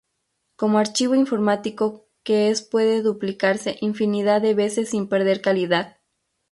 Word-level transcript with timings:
Como 0.55 0.79
archivo 0.79 1.13
informático 1.13 2.07
que 2.23 2.49
es 2.49 2.63
puede 2.63 3.03
duplicarse 3.03 3.77
infinidad 3.81 4.41
de 4.41 4.55
veces 4.55 4.89
sin 4.89 5.07
perder 5.07 5.41
calidad. 5.43 5.97